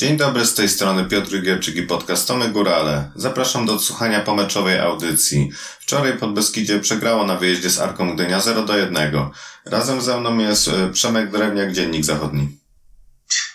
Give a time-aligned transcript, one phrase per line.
[0.00, 3.10] Dzień dobry, z tej strony Piotr Gierczyk i podcast Tomy Górale.
[3.16, 5.50] Zapraszam do odsłuchania pomeczowej audycji.
[5.80, 9.30] Wczoraj pod Beskidzie przegrało na wyjeździe z Arką Gdynia 0 do 1.
[9.64, 12.58] Razem ze mną jest e, Przemek Drewniak, Dziennik Zachodni.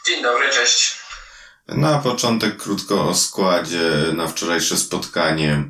[0.07, 0.99] Dzień dobry, cześć.
[1.67, 5.63] Na początek krótko o składzie na wczorajsze spotkanie.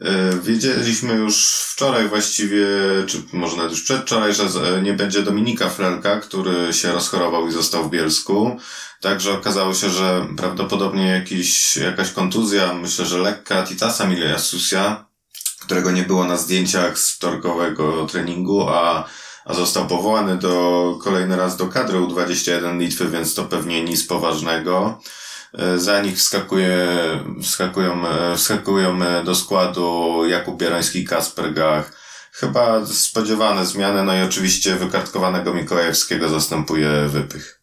[0.00, 2.66] E, wiedzieliśmy już wczoraj właściwie,
[3.06, 4.44] czy może nawet już przedwczoraj, że
[4.82, 8.56] nie będzie Dominika Frelka, który się rozchorował i został w Bielsku.
[9.00, 15.06] Także okazało się, że prawdopodobnie jakiś, jakaś kontuzja, myślę, że lekka Titasa Miliasusia,
[15.60, 19.08] którego nie było na zdjęciach z wtorkowego treningu, a,
[19.44, 25.00] a został powołany do, kolejny raz do kadry U21 Litwy, więc to pewnie nic poważnego.
[25.54, 26.88] E, za nich wskakuje,
[27.42, 31.92] wskakują, e, wskakują do składu Jakub Bierański, Kasper Gach.
[32.32, 37.60] Chyba spodziewane zmiany, no i oczywiście wykartkowanego Mikołajewskiego zastępuje Wypych.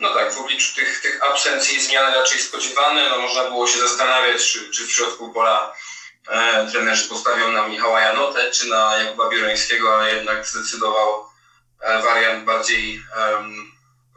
[0.00, 3.08] No tak, w obliczu tych, tych absencji zmiany raczej spodziewane.
[3.08, 5.74] No można było się zastanawiać, czy, czy w środku pola
[6.28, 11.24] e, trenerzy postawią na Michała Janotę, czy na Jakuba Bierańskiego, ale jednak zdecydował
[11.80, 13.02] e, wariant bardziej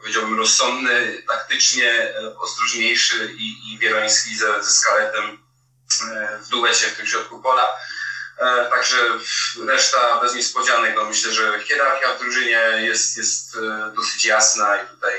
[0.02, 5.38] powiedziałbym, rozsądny, taktycznie e, ostrożniejszy i, i Wieroński ze, ze Skaletem
[6.10, 7.68] e, w duecie w tym środku pola.
[8.38, 8.96] E, także
[9.66, 10.94] reszta bez niespodzianek.
[10.96, 13.56] No myślę, że hierarchia w drużynie jest, jest
[13.96, 15.12] dosyć jasna i tutaj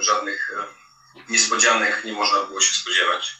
[0.00, 0.52] żadnych
[1.28, 3.36] niespodzianek nie można było się spodziewać.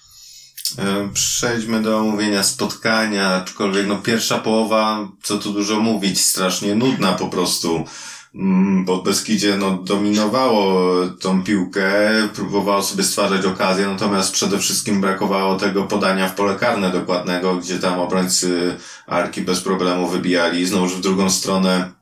[1.14, 7.28] Przejdźmy do omówienia spotkania, aczkolwiek no pierwsza połowa, co tu dużo mówić, strasznie nudna po
[7.28, 7.88] prostu.
[8.34, 11.90] Mm, bo Beskidzie no, dominowało tą piłkę,
[12.34, 17.78] próbowało sobie stwarzać okazję, natomiast przede wszystkim brakowało tego podania w pole karne dokładnego, gdzie
[17.78, 20.66] tam obrońcy Arki bez problemu wybijali.
[20.66, 22.00] Znowuż w drugą stronę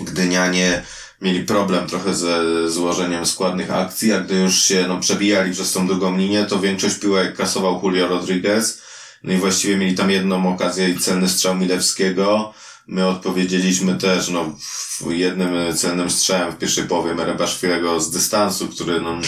[0.00, 0.82] Gdynianie
[1.22, 5.86] mieli problem trochę ze złożeniem składnych akcji, a gdy już się no, przebijali przez tą
[5.86, 8.82] drugą linię, to większość piłek kasował Julio Rodriguez.
[9.24, 12.54] No i właściwie mieli tam jedną okazję i celny strzał Milewskiego.
[12.88, 14.58] My odpowiedzieliśmy też, no,
[15.06, 19.20] jednym celnym strzałem w pierwszej połowie Merebaszwilego z dystansu, który, no,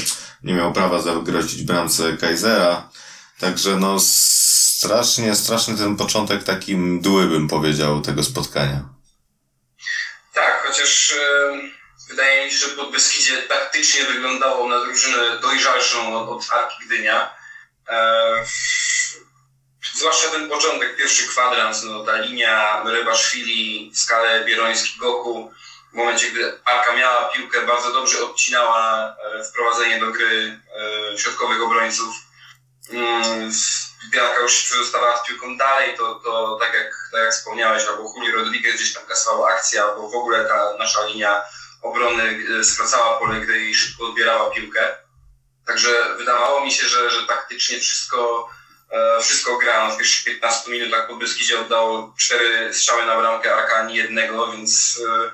[0.42, 2.90] nie miał prawa zagrozić bramce Kaisera.
[3.40, 3.96] Także, no,
[4.78, 8.88] strasznie, straszny ten początek taki mdły, bym powiedział, tego spotkania.
[10.34, 11.52] Tak, chociaż e,
[12.08, 17.34] wydaje mi się, że pod Beskidzie taktycznie wyglądało na drużynę dojrzalszą od, od Arki Gdynia.
[17.88, 18.44] E,
[19.98, 25.50] zwłaszcza ten początek, pierwszy kwadrans, no, ta linia Rybaszwili, skalę Bieroński-Goku,
[25.92, 30.60] w momencie, gdy Arka miała piłkę, bardzo dobrze odcinała e, wprowadzenie do gry
[31.12, 32.14] e, środkowych obrońców.
[32.90, 33.52] Mm,
[34.10, 38.12] Bianka już się przedostawała z piłką dalej, to, to tak, jak, tak jak wspomniałeś, albo
[38.16, 41.42] Julio Rodriguez gdzieś tam kasowała akcja, albo w ogóle ta nasza linia
[41.82, 44.96] obrony e, skracała pole gry i szybko odbierała piłkę.
[45.66, 48.48] Także wydawało mi się, że, że taktycznie wszystko
[49.20, 53.94] wszystko grałem w pierwszych 15 minutach po Beskidzie oddało cztery strzały na bramkę, Arka ani
[53.94, 55.30] jednego, więc e,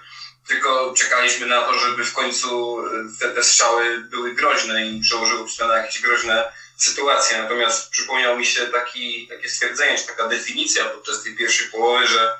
[0.46, 5.48] tylko czekaliśmy na to, żeby w końcu e, te, te strzały były groźne i przełożyły
[5.48, 7.38] się na jakieś groźne sytuacje.
[7.38, 12.36] Natomiast przypomniał mi się taki, takie stwierdzenie, czy taka definicja podczas tej pierwszej połowy, że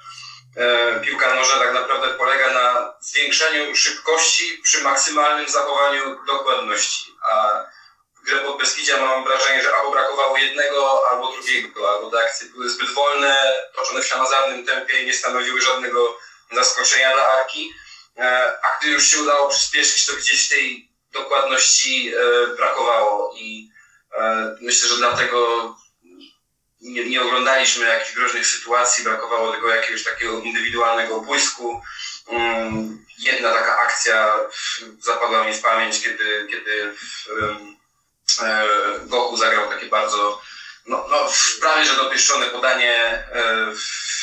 [0.57, 7.15] e, piłka nożna tak naprawdę polega na zwiększeniu szybkości przy maksymalnym zachowaniu dokładności.
[7.33, 7.65] A
[8.25, 12.71] grę pod Beskidzia mam wrażenie, że albo brakowało jednego, albo drugiego, albo te akcje były
[12.71, 13.39] zbyt wolne,
[13.75, 16.19] toczone w ślamazarnym tempie i nie stanowiły żadnego
[16.53, 17.75] zaskoczenia dla Arki.
[18.17, 23.71] E, a gdy już się udało przyspieszyć, to gdzieś tej dokładności e, brakowało i
[24.17, 25.75] e, myślę, że dlatego
[26.81, 31.83] nie, nie oglądaliśmy jakichś groźnych sytuacji, brakowało tego jakiegoś takiego indywidualnego błysku.
[32.29, 34.41] Mm, jedna taka akcja
[35.01, 36.95] zapadła mi w pamięć, kiedy, kiedy
[39.07, 40.43] Goku zagrał takie bardzo,
[40.87, 41.29] no, no
[41.61, 42.95] prawie że dopieszczone podanie,
[43.33, 43.73] e,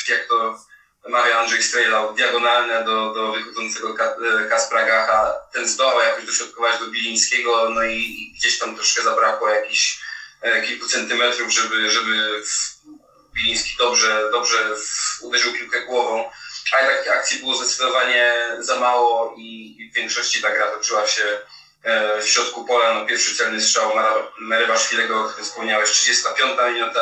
[0.08, 0.60] jak to
[1.08, 5.34] mawia Andrzej Strejlał, diagonalne do, do wychodzącego e, Kaspra Gacha.
[5.52, 10.02] Ten zdołał jakoś dośrodkować do Bilińskiego, no i gdzieś tam troszkę zabrakło jakichś
[10.66, 12.42] kilku centymetrów, żeby, żeby
[13.34, 14.76] Biliński dobrze, dobrze
[15.20, 16.30] uderzył piłkę głową.
[16.72, 21.61] Ale takich akcji było zdecydowanie za mało i w większości ta gra toczyła się E,
[22.22, 23.92] w środku pola, no pierwszy celny strzał
[24.40, 27.00] Merybaszwilego, o którym wspomniałeś, 35 minuta,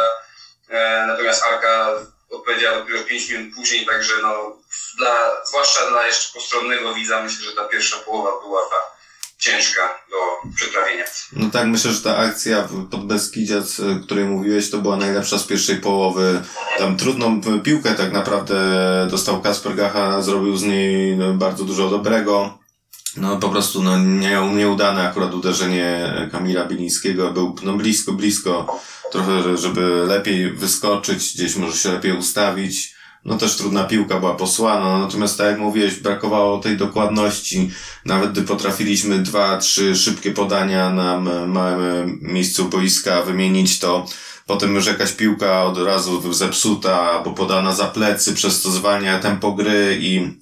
[0.69, 1.91] e, natomiast Arka
[2.31, 4.57] odpowiedziała dopiero 5 minut później, także no,
[4.99, 9.01] dla, zwłaszcza dla jeszcze postronnego widza, myślę, że ta pierwsza połowa była ta
[9.39, 11.05] ciężka do przetrawienia.
[11.33, 15.47] No tak, myślę, że ta akcja pod Beskidziac, o której mówiłeś, to była najlepsza z
[15.47, 16.43] pierwszej połowy.
[16.79, 18.57] Tam trudną piłkę tak naprawdę
[19.11, 22.60] dostał Kasper Gacha, zrobił z niej no, bardzo dużo dobrego
[23.17, 27.33] no po prostu no, nie, nieudane akurat uderzenie Kamila Bilińskiego.
[27.33, 28.81] Był no, blisko, blisko
[29.13, 32.95] trochę, żeby lepiej wyskoczyć, gdzieś może się lepiej ustawić.
[33.25, 37.71] No też trudna piłka była posłana, natomiast tak jak mówiłeś, brakowało tej dokładności.
[38.05, 44.07] Nawet gdy potrafiliśmy dwa, trzy szybkie podania na małym miejscu boiska wymienić, to
[44.47, 49.53] potem już jakaś piłka od razu zepsuta albo podana za plecy, przez to zwalnia tempo
[49.53, 50.41] gry i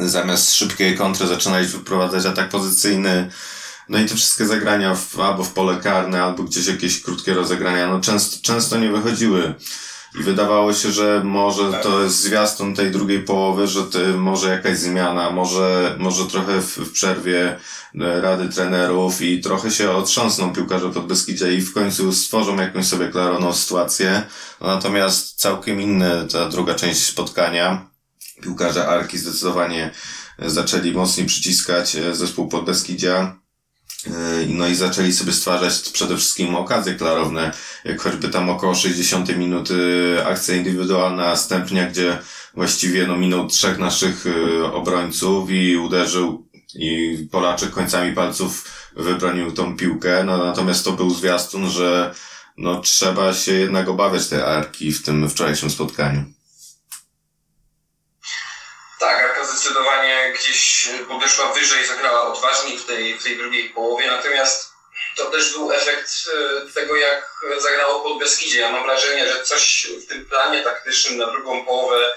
[0.00, 3.30] zamiast szybkiej kontry zaczynać wyprowadzać atak pozycyjny.
[3.88, 7.88] No i te wszystkie zagrania w, albo w pole karne, albo gdzieś jakieś krótkie rozegrania,
[7.88, 9.54] no często, często nie wychodziły.
[10.20, 14.78] I wydawało się, że może to jest zwiastun tej drugiej połowy, że ty, może jakaś
[14.78, 17.56] zmiana, może, może trochę w, w przerwie
[18.00, 22.86] e, rady trenerów i trochę się otrząsną piłkarze pod Beskidzie i w końcu stworzą jakąś
[22.86, 24.22] sobie klarowną sytuację.
[24.60, 27.91] Natomiast całkiem inne ta druga część spotkania.
[28.42, 29.90] Piłkarze Arki zdecydowanie
[30.38, 33.42] zaczęli mocniej przyciskać e, zespół pod Beskidzia
[34.06, 37.52] Yy, no i zaczęli sobie stwarzać przede wszystkim okazje klarowne,
[37.84, 39.76] jak choćby tam około 60 minuty
[40.24, 42.18] akcja indywidualna Stępnia, gdzie
[42.54, 44.24] właściwie no minął trzech naszych
[44.72, 51.70] obrońców i uderzył i Polaczek końcami palców wybronił tą piłkę, no natomiast to był zwiastun,
[51.70, 52.14] że
[52.56, 56.24] no trzeba się jednak obawiać tej Arki w tym wczorajszym spotkaniu.
[59.02, 64.72] Tak, Arka zdecydowanie gdzieś podeszła wyżej, zagrała odważniej w tej, w tej drugiej połowie, natomiast
[65.16, 68.60] to też był efekt e, tego, jak zagrało pod Beskidzie.
[68.60, 72.14] Ja mam wrażenie, że coś w tym planie taktycznym na drugą połowę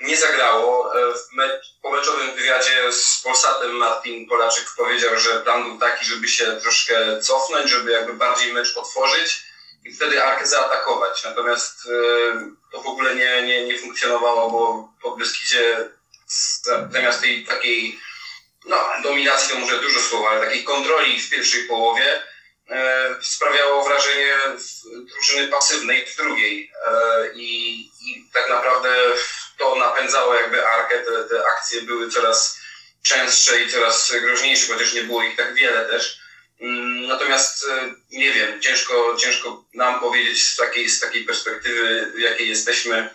[0.00, 0.98] nie zagrało.
[1.00, 6.04] E, w me po meczowym wywiadzie z Polsatem Martin Polaczyk powiedział, że plan był taki,
[6.04, 9.42] żeby się troszkę cofnąć, żeby jakby bardziej mecz otworzyć
[9.84, 11.24] i wtedy Arkę zaatakować.
[11.24, 15.90] Natomiast e, to w ogóle nie, nie, nie funkcjonowało, bo pod Beskidzie
[16.90, 18.00] zamiast tej takiej
[18.66, 22.22] no, dominacji to może dużo słowa, ale takiej kontroli w pierwszej połowie
[22.70, 24.36] e, sprawiało wrażenie
[24.84, 26.72] drużyny pasywnej w drugiej.
[26.86, 26.92] E,
[27.34, 28.88] i, I tak naprawdę
[29.58, 32.58] to napędzało jakby Arkę, te, te akcje były coraz
[33.02, 36.18] częstsze i coraz groźniejsze, chociaż nie było ich tak wiele też.
[36.60, 42.18] Mm, natomiast e, nie wiem, ciężko, ciężko nam powiedzieć z takiej, z takiej perspektywy, w
[42.18, 43.14] jakiej jesteśmy,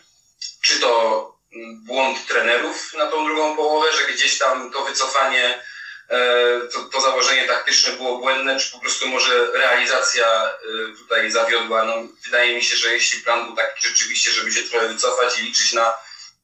[0.61, 1.36] czy to
[1.85, 5.63] błąd trenerów na tą drugą połowę, że gdzieś tam to wycofanie,
[6.09, 11.83] e, to, to założenie taktyczne było błędne, czy po prostu może realizacja e, tutaj zawiodła.
[11.83, 11.93] No,
[12.25, 15.73] wydaje mi się, że jeśli plan był taki rzeczywiście, żeby się trochę wycofać i liczyć
[15.73, 15.93] na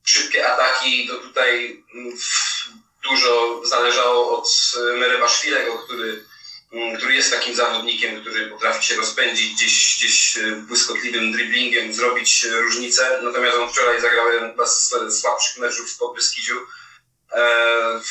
[0.06, 2.18] szybkie ataki, to tutaj mm,
[3.04, 4.48] dużo zależało od
[4.95, 6.32] Merebaszwilego, który Mm,
[6.98, 12.50] który jest takim zawodnikiem, który potrafi się rozpędzić gdzieś, gdzieś e, błyskotliwym driblingiem, zrobić e,
[12.50, 13.20] różnicę.
[13.24, 16.60] Natomiast on wczoraj zagrał jeden z słabszych meczów w Podbeskidziu.
[17.31, 18.02] E,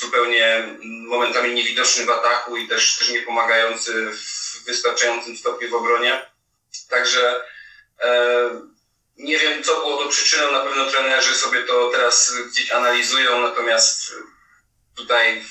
[0.00, 6.30] zupełnie momentami niewidoczny w ataku i też, też nie pomagający w wystarczającym stopniu w obronie.
[6.88, 7.44] Także
[9.16, 10.52] nie wiem, co było to przyczyną.
[10.52, 14.12] Na pewno trenerzy sobie to teraz gdzieś analizują, natomiast
[14.96, 15.44] tutaj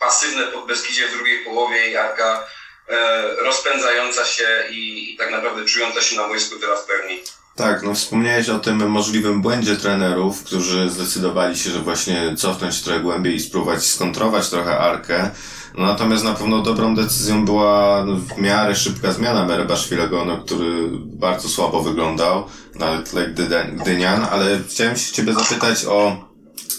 [0.00, 2.44] pasywne pod Beskidzie w drugiej połowie i Arka
[2.88, 7.20] e, rozpędzająca się i, i, tak naprawdę czująca się na boisku teraz pełni.
[7.56, 13.00] Tak, no wspomniałeś o tym możliwym błędzie trenerów, którzy zdecydowali się, że właśnie cofnąć trochę
[13.00, 15.30] głębiej i spróbować skontrować trochę Arkę.
[15.74, 21.48] No, natomiast na pewno dobrą decyzją była w miarę szybka zmiana Merebaszwilego, no, który bardzo
[21.48, 23.34] słabo wyglądał na tle
[23.72, 26.30] Gdynian, ale chciałem się ciebie zapytać o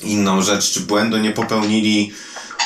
[0.04, 2.14] inną rzecz, czy błędu nie popełnili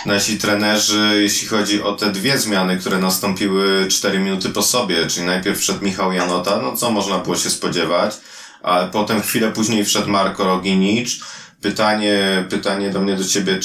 [0.06, 5.26] nasi trenerzy, jeśli chodzi o te dwie zmiany, które nastąpiły 4 minuty po sobie, czyli
[5.26, 8.18] najpierw wszedł Michał Janota, no co można było się spodziewać,
[8.64, 11.20] a potem chwilę później wszedł Marko Roginicz.
[11.62, 13.60] Pytanie, pytanie do mnie do ciebie,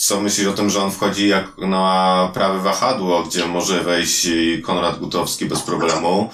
[0.00, 4.28] co myślisz o tym, że on wchodzi jak na prawe wahadło, gdzie może wejść
[4.62, 6.30] Konrad Gutowski bez problemu?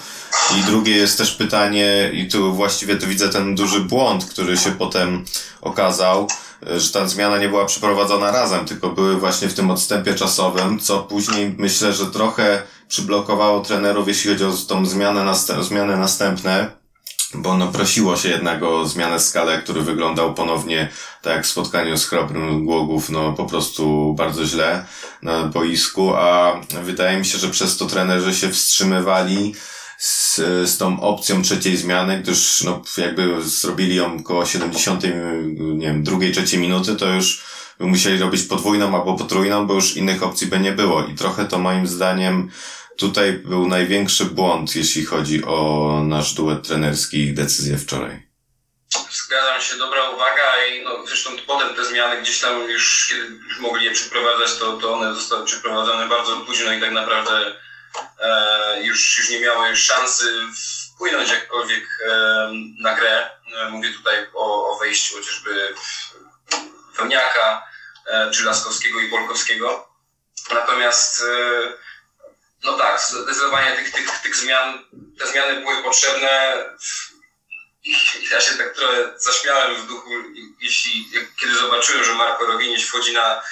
[0.58, 4.70] I drugie jest też pytanie, i tu właściwie tu widzę ten duży błąd, który się
[4.70, 5.24] potem
[5.60, 6.28] okazał,
[6.76, 10.98] że ta zmiana nie była przeprowadzona razem, tylko były właśnie w tym odstępie czasowym, co
[10.98, 16.70] później myślę, że trochę przyblokowało trenerów, jeśli chodzi o tą zmianę, następ, zmianę następne,
[17.34, 20.88] bo no prosiło się jednak o zmianę skale, który wyglądał ponownie
[21.22, 24.84] tak jak w spotkaniu z Chrobrym Głogów, no po prostu bardzo źle
[25.22, 29.54] na boisku, a wydaje mi się, że przez to trenerzy się wstrzymywali,
[30.04, 30.36] z,
[30.70, 35.04] z tą opcją trzeciej zmiany, gdyż no, jakby zrobili ją około 70,
[35.56, 37.44] nie wiem, drugiej, trzeciej minuty, to już
[37.78, 41.06] by musieli robić podwójną albo potrójną, bo już innych opcji by nie było.
[41.06, 42.50] I trochę to moim zdaniem
[42.96, 48.22] tutaj był największy błąd, jeśli chodzi o nasz duet trenerski i decyzję wczoraj.
[49.12, 53.60] Zgadzam się, dobra uwaga i no, zresztą potem te zmiany gdzieś tam już, kiedy już
[53.60, 57.63] mogli je przeprowadzać, to, to one zostały przeprowadzone bardzo późno i tak naprawdę
[58.82, 60.46] już, już nie miały szansy
[60.94, 62.48] wpłynąć jakkolwiek e,
[62.78, 63.30] na grę.
[63.56, 65.74] E, mówię tutaj o, o wejściu chociażby
[66.96, 67.66] Wełniaka,
[68.06, 69.88] e, czy Laskowskiego i Polkowskiego.
[70.50, 71.72] Natomiast e,
[72.62, 74.84] no tak, zdecydowanie tych, tych, tych zmian,
[75.18, 76.64] te zmiany były potrzebne.
[78.30, 80.10] Ja się tak trochę zaśmiałem w duchu,
[80.60, 81.10] jeśli,
[81.40, 83.42] kiedy zobaczyłem, że Marko Roginić wchodzi na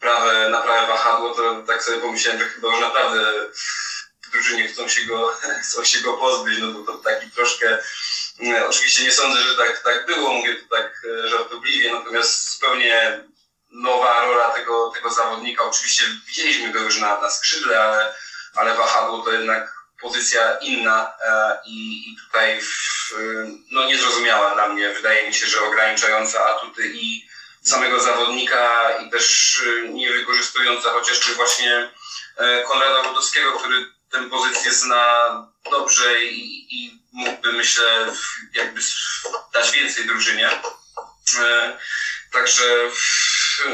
[0.00, 3.48] prawe, na prawe wahadło, to tak sobie pomyślałem, że chyba już naprawdę
[4.28, 5.32] w drużynie chcą się go,
[5.64, 7.78] chcą się go pozbyć, no bo to taki troszkę,
[8.68, 13.20] oczywiście nie sądzę, że tak, tak było, mówię to tak e, żartobliwie, natomiast zupełnie
[13.70, 18.14] nowa rola tego, tego zawodnika, oczywiście widzieliśmy go już na, na skrzydle, ale,
[18.54, 23.12] ale wahadło to jednak pozycja inna e, i, i tutaj w,
[23.70, 24.88] no niezrozumiała dla mnie.
[24.88, 27.28] Wydaje mi się, że ograniczająca atuty i
[27.62, 31.90] samego zawodnika i też e, nie wykorzystująca chociażby właśnie
[32.36, 35.30] e, Konrada Rudowskiego, który tę pozycję zna
[35.70, 38.12] dobrze i, i mógłby myślę
[38.54, 38.80] jakby
[39.52, 40.50] dać więcej drużynie.
[42.32, 42.88] Także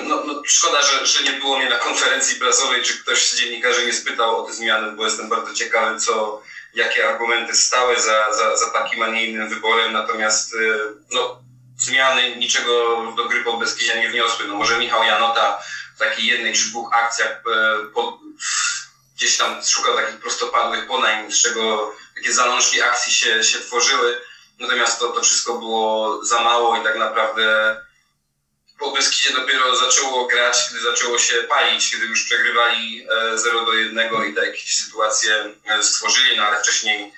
[0.02, 3.86] no, no, szkoda, że, że nie było mnie na konferencji prasowej, czy ktoś z dziennikarzy
[3.86, 6.42] nie spytał o te zmiany, bo jestem bardzo ciekawy, co,
[6.74, 9.92] jakie argumenty stały za, za, za takim, a nie innym wyborem.
[9.92, 10.78] Natomiast y,
[11.10, 11.42] no,
[11.78, 14.46] zmiany niczego do gry pod Beskidzia nie wniosły.
[14.46, 15.58] No, może Michał Janota
[15.94, 17.86] w takiej jednej czy dwóch akcjach e,
[19.14, 24.21] gdzieś tam szukał takich prostopadłych ponań, z czego takie zalążki akcji się, się tworzyły.
[24.59, 27.76] Natomiast to, to wszystko było za mało i tak naprawdę
[28.78, 33.75] po Beskidzie dopiero zaczęło grać, kiedy zaczęło się palić, kiedy już przegrywali 0 e, do
[33.75, 37.12] 1 i tak jakieś sytuacje e, stworzyli, no ale wcześniej,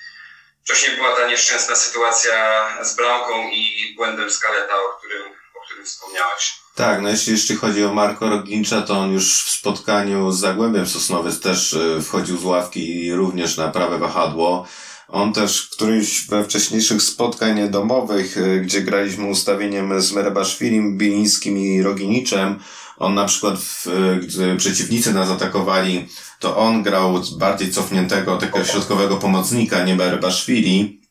[0.63, 5.36] wcześniej była ta nieszczęsna sytuacja z bramką i błędem Skaleta, o którym,
[5.67, 6.59] którym wspomniałeś.
[6.75, 10.87] Tak, no jeśli jeszcze chodzi o Marko Rogincza, to on już w spotkaniu z Zagłębiem
[10.87, 14.67] Sosnowiec też e, wchodził z ławki i również na prawe wahadło.
[15.07, 21.57] On też w którymś we wcześniejszych spotkań domowych, y, gdzie graliśmy ustawieniem z Merebaszwilim, Bilińskim
[21.57, 22.59] i Roginiczem,
[22.97, 26.07] on na przykład, w, y, gdy przeciwnicy nas atakowali,
[26.39, 31.06] to on grał bardziej cofniętego, takiego środkowego pomocnika, nie Merebaszwili.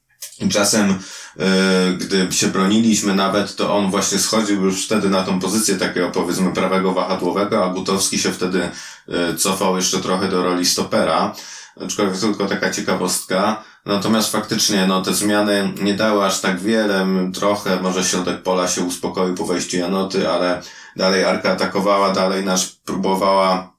[0.53, 5.77] Czasem, y, gdy się broniliśmy nawet, to on właśnie schodził już wtedy na tą pozycję
[5.77, 8.71] takiego powiedzmy prawego wahadłowego, a Butowski się wtedy
[9.39, 11.35] cofał jeszcze trochę do roli stopera.
[11.85, 13.65] Aczkolwiek tylko taka ciekawostka.
[13.85, 17.07] Natomiast faktycznie, no, te zmiany nie dały aż tak wiele.
[17.35, 20.63] Trochę, może środek pola się uspokoił po wejściu Janoty, ale
[20.97, 23.73] dalej Arka atakowała, dalej nasz próbowała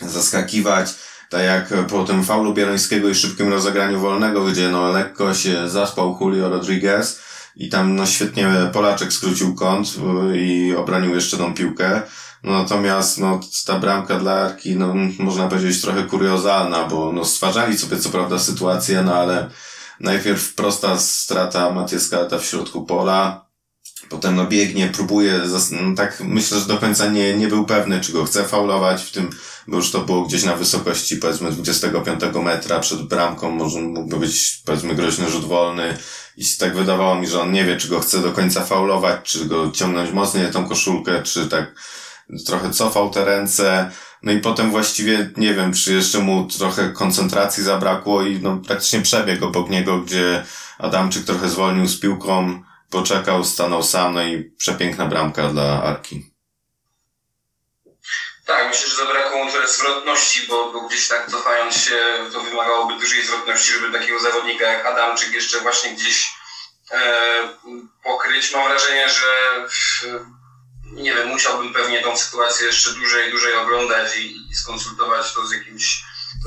[0.00, 0.94] zaskakiwać.
[1.32, 6.18] Tak jak po tym faulu Bierońskiego i szybkim rozegraniu wolnego, gdzie no lekko się zaspał
[6.20, 7.20] Julio Rodriguez
[7.56, 9.88] i tam no świetnie Polaczek skrócił kąt
[10.32, 12.02] y, i obronił jeszcze tą piłkę.
[12.42, 17.78] No, natomiast no, ta bramka dla Arki, no, można powiedzieć trochę kuriozalna, bo no, stwarzali
[17.78, 19.50] sobie co prawda sytuację, no ale
[20.00, 23.46] najpierw prosta strata Matieska w środku pola,
[24.08, 28.12] potem no biegnie, próbuje, no, tak myślę, że do końca nie, nie był pewny, czy
[28.12, 29.30] go chce faulować w tym,
[29.68, 34.62] bo już to było gdzieś na wysokości powiedzmy 25 metra przed bramką, może mógłby być
[34.66, 35.96] powiedzmy groźny rzut wolny
[36.36, 39.44] i tak wydawało mi, że on nie wie, czy go chce do końca faulować, czy
[39.44, 41.74] go ciągnąć mocniej tą koszulkę, czy tak
[42.46, 43.90] trochę cofał te ręce,
[44.22, 49.00] no i potem właściwie nie wiem, czy jeszcze mu trochę koncentracji zabrakło i no praktycznie
[49.00, 50.44] przebiegł obok niego, gdzie
[50.78, 56.31] Adamczyk trochę zwolnił z piłką, poczekał, stanął sam, no i przepiękna bramka dla Arki.
[58.52, 61.98] Tak, myślę, że zabrakło mu trochę zwrotności, bo, bo gdzieś tak cofając się,
[62.32, 66.30] to wymagałoby dużej zwrotności, żeby takiego zawodnika jak Adamczyk jeszcze właśnie gdzieś
[66.90, 67.48] e,
[68.02, 68.52] pokryć.
[68.52, 69.26] Mam wrażenie, że
[70.84, 75.52] nie wiem, musiałbym pewnie tą sytuację jeszcze dłużej, dłużej oglądać i, i skonsultować to z
[75.52, 76.02] jakimś,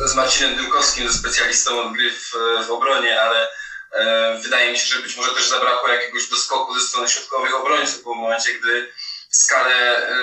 [0.06, 2.34] z Marcinem Dymkowskim, ze specjalistą od gry w,
[2.68, 3.50] w obronie, ale
[3.92, 8.04] e, wydaje mi się, że być może też zabrakło jakiegoś doskoku ze strony środkowych obrońców,
[8.04, 8.94] bo w momencie, gdy
[9.36, 10.14] skalę e,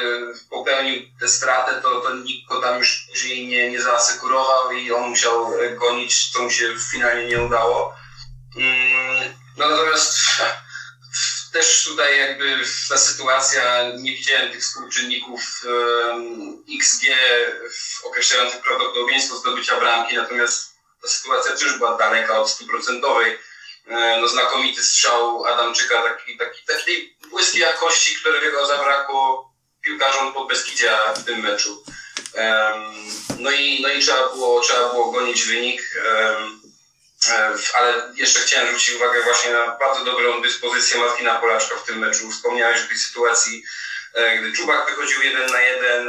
[0.50, 5.08] popełnił tę stratę, to, to nikt go tam już później nie, nie zaasekurował i on
[5.08, 7.94] musiał gonić, co mu się finalnie nie udało.
[8.56, 10.18] Mm, no natomiast
[11.52, 17.04] też tutaj jakby ta sytuacja, nie widziałem tych współczynników um, XG
[18.04, 23.38] określających prawdopodobieństwo zdobycia bramki, natomiast ta sytuacja też była daleka od stuprocentowej.
[23.86, 31.14] E, no, znakomity strzał Adamczyka, taki, taki, takiej błyskiej jakości, którego zabrakło piłkarzom pod Beskidzia
[31.14, 31.84] w tym meczu.
[33.38, 35.82] No i, no i trzeba, było, trzeba było gonić wynik.
[37.28, 41.98] E, ale jeszcze chciałem zwrócić uwagę właśnie na bardzo dobrą dyspozycję Martina Polaczka w tym
[41.98, 42.30] meczu.
[42.30, 43.64] Wspomniałeś o tej sytuacji,
[44.14, 46.08] e, gdy Czubak wychodził jeden na jeden,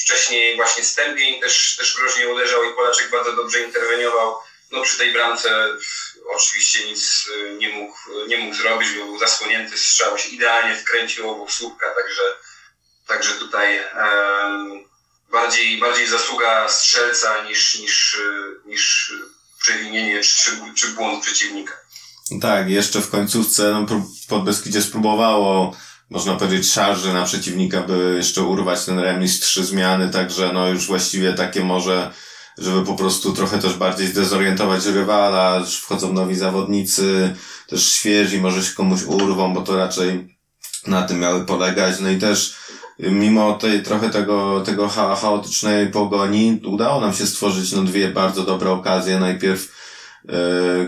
[0.00, 4.38] wcześniej właśnie Stępień też, też groźnie uderzał i Polaczek bardzo dobrze interweniował.
[4.72, 5.68] No przy tej bramce
[6.34, 7.96] oczywiście nic nie mógł,
[8.28, 12.22] nie mógł zrobić, był zasłonięty strzał, się idealnie wkręcił obok słupka, także,
[13.06, 14.84] także tutaj um,
[15.32, 18.20] bardziej, bardziej zasługa strzelca niż, niż,
[18.64, 19.12] niż
[19.62, 21.72] przewinienie czy, czy błąd przeciwnika.
[22.40, 23.86] Tak, jeszcze w końcówce no,
[24.28, 25.76] Podbeskidzie spróbowało,
[26.10, 30.86] można powiedzieć, szarży na przeciwnika, by jeszcze urwać ten remis, trzy zmiany, także no już
[30.86, 32.12] właściwie takie może,
[32.58, 37.34] żeby po prostu trochę też bardziej zdezorientować rywala, że wchodzą nowi zawodnicy,
[37.68, 40.36] też świeżi, może się komuś urwą, bo to raczej
[40.86, 42.56] na tym miały polegać, no i też
[42.98, 48.42] mimo tej trochę tego, tego cha chaotycznej pogoni, udało nam się stworzyć no dwie bardzo
[48.42, 49.20] dobre okazje.
[49.20, 49.76] Najpierw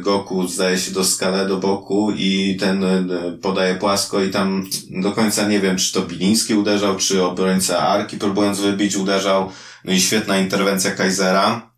[0.00, 3.08] Goku zdaje się do skale do boku i ten e,
[3.42, 8.16] podaje płasko i tam do końca nie wiem, czy to Biliński uderzał, czy obrońca Arki
[8.16, 9.50] próbując wybić uderzał.
[9.84, 11.70] No i świetna interwencja Kaisera.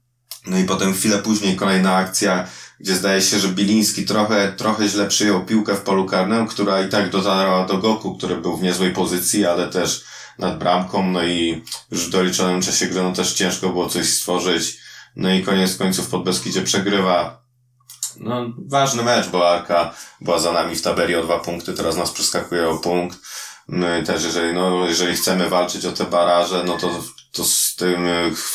[0.47, 2.47] No i potem chwilę później kolejna akcja,
[2.81, 6.89] gdzie zdaje się, że Biliński trochę, trochę źle przyjął piłkę w polu karnym, która i
[6.89, 10.05] tak dotarła do Goku, który był w niezłej pozycji, ale też
[10.39, 14.79] nad bramką, no i już w doliczonym czasie gry no też ciężko było coś stworzyć.
[15.17, 17.41] No i koniec końców pod Beskidzie przegrywa.
[18.21, 22.11] No, ważny mecz, bo Arka była za nami w tabeli o dwa punkty, teraz nas
[22.11, 23.19] przeskakuje o punkt.
[23.69, 26.91] My też, jeżeli, no, jeżeli chcemy walczyć o te baraże, no to,
[27.33, 28.07] to z tym,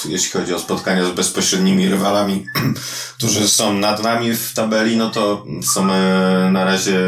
[0.05, 2.45] jeśli chodzi o spotkania z bezpośrednimi rywalami,
[3.17, 6.99] którzy są nad nami w tabeli, no to są e, na razie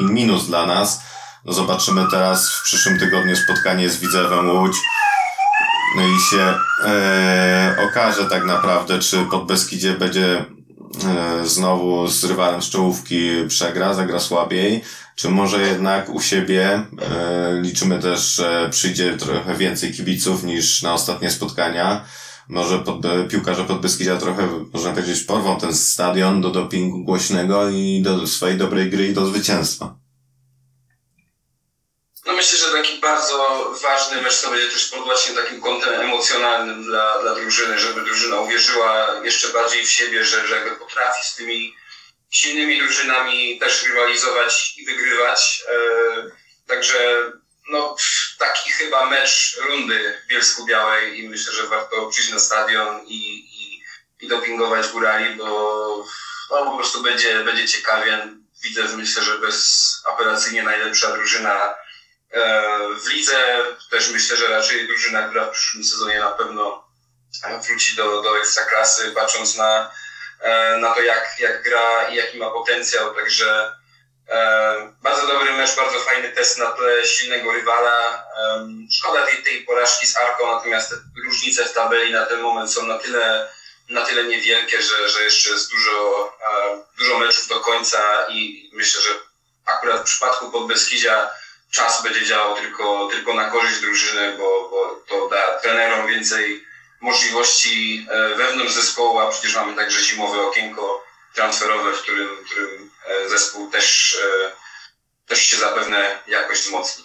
[0.00, 1.00] in minus dla nas
[1.48, 4.76] no zobaczymy teraz w przyszłym tygodniu spotkanie z Widzewem Łódź.
[5.96, 10.44] No i się e, okaże tak naprawdę, czy pod Beskidzie będzie e,
[11.44, 14.82] znowu z rywalem z czołówki przegra, zagra słabiej,
[15.14, 20.94] czy może jednak u siebie e, liczymy też, że przyjdzie trochę więcej kibiców niż na
[20.94, 22.04] ostatnie spotkania.
[22.48, 22.96] Może pod,
[23.28, 28.58] piłkarze pod Beskidzia trochę, można powiedzieć, porwą ten stadion do dopingu głośnego i do swojej
[28.58, 29.97] dobrej gry i do zwycięstwa.
[32.28, 36.84] No myślę, że taki bardzo ważny mecz to będzie też pod właśnie takim kątem emocjonalnym
[36.84, 41.34] dla, dla drużyny, żeby drużyna uwierzyła jeszcze bardziej w siebie, że, że jakby potrafi z
[41.34, 41.74] tymi
[42.30, 45.62] silnymi drużynami też rywalizować i wygrywać.
[45.68, 45.76] E,
[46.66, 47.32] także
[47.68, 47.96] no,
[48.38, 53.82] taki chyba mecz rundy Bielsku-Białej i myślę, że warto przyjść na stadion i, i,
[54.20, 55.44] i dopingować górali, bo
[56.50, 58.28] no, po prostu będzie, będzie ciekawie.
[58.62, 61.74] Widzę, myślę, że bezapelacyjnie najlepsza drużyna
[63.02, 63.58] w lidze
[63.90, 66.88] też myślę, że raczej drużyna, która w przyszłym sezonie na pewno
[67.66, 69.90] wróci do, do ekstraklasy, patrząc na,
[70.40, 73.14] e, na to, jak, jak gra i jaki ma potencjał.
[73.14, 73.72] Także
[74.28, 78.28] e, bardzo dobry mecz, bardzo fajny test na tle silnego rywala.
[78.92, 82.86] Szkoda tej, tej porażki z Arką, natomiast te różnice w tabeli na ten moment są
[82.86, 83.48] na tyle,
[83.88, 86.32] na tyle niewielkie, że, że jeszcze jest dużo,
[86.98, 89.08] dużo meczów do końca i myślę, że
[89.66, 91.30] akurat w przypadku Podbeskidzia
[91.70, 96.64] czas będzie działał tylko, tylko na korzyść drużyny, bo, bo to da trenerom więcej
[97.00, 101.04] możliwości e, wewnątrz zespołu, a przecież mamy także zimowe okienko
[101.34, 104.52] transferowe, w którym, w którym e, zespół też, e,
[105.26, 107.04] też się zapewne jakoś wzmocni.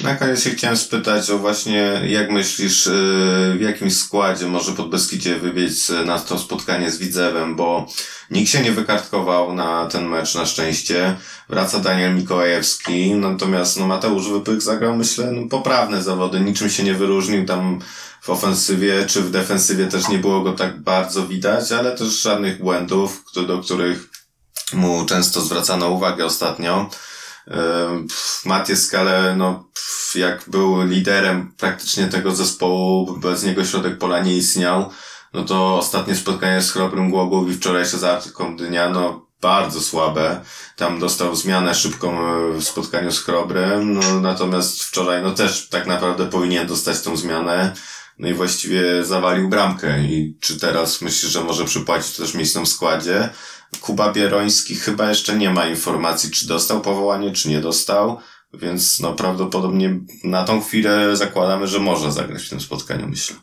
[0.00, 2.88] Na koniec się chciałem spytać o właśnie, jak myślisz,
[3.56, 7.86] w jakim składzie może pod Beskidzie wybiec na to spotkanie z Widzewem, bo
[8.30, 11.16] nikt się nie wykartkował na ten mecz na szczęście.
[11.48, 16.94] Wraca Daniel Mikołajewski, natomiast no, Mateusz Wypych zagrał, myślę, no, poprawne zawody, niczym się nie
[16.94, 17.80] wyróżnił tam
[18.22, 22.58] w ofensywie czy w defensywie też nie było go tak bardzo widać, ale też żadnych
[22.58, 24.08] błędów, do których
[24.72, 26.90] mu często zwracano uwagę ostatnio.
[28.44, 29.68] Matie Skale, no,
[30.14, 34.90] jak był liderem praktycznie tego zespołu, bez niego środek pola nie istniał,
[35.32, 40.40] no to ostatnie spotkanie z Chrobrym Głogów i wczorajsze z Artyką Dnia, no, bardzo słabe.
[40.76, 45.86] Tam dostał zmianę szybką e, w spotkaniu z Chrobrym, no, natomiast wczoraj, no, też tak
[45.86, 47.74] naprawdę powinien dostać tą zmianę.
[48.18, 50.00] No i właściwie zawalił bramkę.
[50.00, 53.28] I czy teraz myślisz, że może przypłacić też miejscem w składzie?
[53.80, 58.20] Kuba Bieroński chyba jeszcze nie ma informacji, czy dostał powołanie, czy nie dostał,
[58.52, 63.36] więc no prawdopodobnie na tą chwilę zakładamy, że może zagrać w tym spotkaniu, myślę.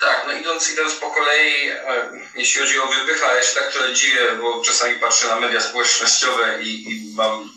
[0.00, 3.94] Tak, no idąc, idąc po kolei, e, jeśli chodzi o wypycha, ja się tak trochę
[3.94, 7.50] dziwię, bo czasami patrzę na media społecznościowe i, i mam,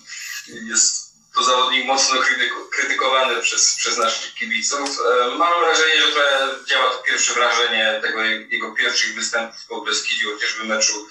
[0.48, 1.01] jest
[1.36, 4.90] to zawodnik mocno krytyko, krytykowany przez, przez naszych kibiców.
[5.00, 9.82] E, Mam wrażenie, że trochę działa to pierwsze wrażenie tego je- jego pierwszych występów po
[9.82, 11.08] Beskidziu, chociażby meczu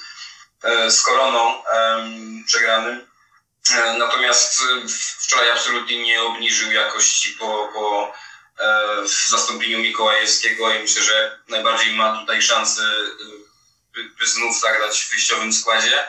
[0.63, 1.63] e, z Koroną
[2.47, 3.07] przegranym.
[3.75, 4.63] E, Natomiast
[5.19, 8.13] wczoraj absolutnie nie obniżył jakości po, po
[9.29, 12.83] zastąpieniu Mikołajewskiego i myślę, że najbardziej ma tutaj szansę,
[13.95, 16.09] by, by znów zagrać w wyjściowym składzie.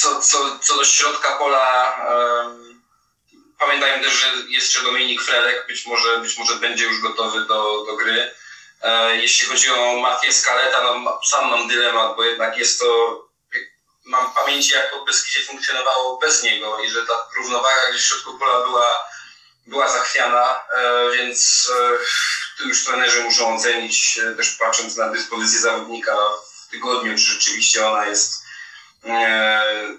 [0.00, 2.82] Co, co, co do środka pola, em,
[3.58, 7.96] pamiętajmy też, że jeszcze Dominik Fredek, być może, być może będzie już gotowy do, do
[7.96, 8.34] gry.
[8.82, 13.20] E, Jeśli chodzi o Matię Skaleta, no sam mam dylemat, bo jednak jest to,
[14.04, 18.06] mam w pamięci jak to Beskidzie funkcjonowało bez niego i że ta równowaga gdzieś w
[18.08, 18.98] środku pola była,
[19.66, 21.98] była zachwiana, e, więc e,
[22.58, 26.16] tu już trenerzy muszą ocenić, e, też patrząc na dyspozycję zawodnika
[26.66, 28.47] w tygodniu, czy rzeczywiście ona jest
[29.04, 29.98] e,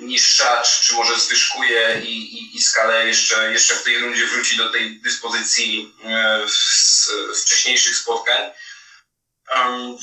[0.00, 4.56] niższa, czy, czy może zwyżkuje i, i, i skalę jeszcze, jeszcze w tej rundzie wróci
[4.56, 8.50] do tej dyspozycji e, z wcześniejszych spotkań.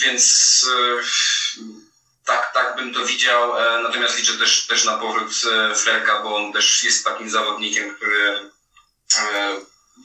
[0.05, 1.03] Więc e,
[2.25, 3.57] tak, tak bym to widział.
[3.57, 5.33] E, Natomiast liczę też, też na powrót
[5.75, 8.49] Frelka, bo on też jest takim zawodnikiem, który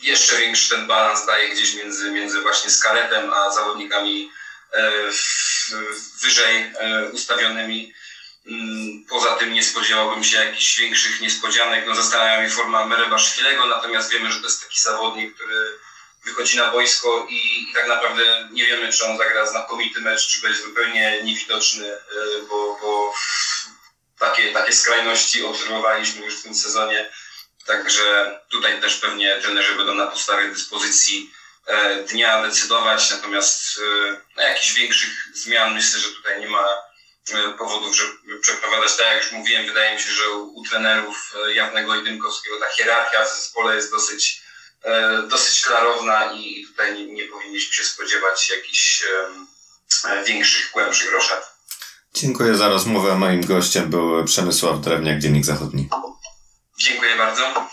[0.02, 4.30] jeszcze większy ten balans daje gdzieś między, między właśnie Skaletem a zawodnikami
[6.22, 6.72] wyżej
[7.12, 7.94] ustawionymi.
[8.46, 11.84] Mm, Poza tym nie spodziewałbym się jakichś większych niespodzianek.
[11.86, 15.78] No, zastanawia mnie forma Merebaszwilego, natomiast wiemy, że to jest taki zawodnik, który
[16.24, 20.40] wychodzi na boisko i, i tak naprawdę nie wiemy, czy on zagra znakomity mecz, czy
[20.40, 21.98] będzie zupełnie niewidoczny, e,
[22.48, 23.14] bo, bo
[24.18, 27.10] takie, takie skrajności obserwowaliśmy już w tym sezonie.
[27.66, 31.30] Także tutaj też pewnie trenerzy będą na podstawie dyspozycji
[31.66, 36.64] e, dnia decydować, natomiast e, no, jakichś większych zmian myślę, że tutaj nie ma
[37.58, 38.96] powodów, żeby przeprowadzać.
[38.96, 42.66] Tak jak już mówiłem, wydaje mi się, że u, trenerów e, Jawnego i Dymkowskiego ta
[42.76, 44.42] hierarchia w zespole jest dosyć,
[44.84, 49.04] e, dosyć klarowna i tutaj nie, powinniśmy się spodziewać jakichś
[50.04, 51.52] e, większych, głębszych roszad.
[52.14, 53.14] Dziękuję za rozmowę.
[53.14, 55.88] Moim gościem był Przemysław Drewniak, Dziennik Zachodni.
[56.78, 57.68] Dziękuję bardzo.